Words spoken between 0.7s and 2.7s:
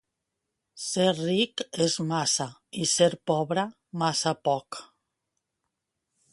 Ser ric és massa